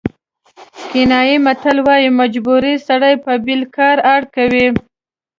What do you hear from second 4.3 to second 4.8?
کوي.